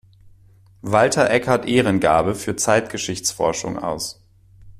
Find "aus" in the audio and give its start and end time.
3.77-4.19